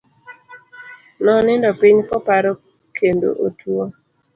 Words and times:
Nonindo 1.23 1.69
piny 1.79 1.99
koparo 2.09 2.51
kendo 2.97 3.27
otuo. 3.45 3.85